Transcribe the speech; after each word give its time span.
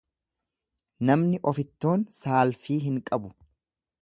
Namni 1.09 1.41
ofittoon 1.51 2.07
saalfii 2.23 2.83
hin 2.87 3.01
qabu. 3.13 3.35